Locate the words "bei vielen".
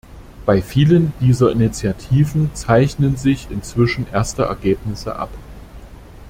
0.47-1.13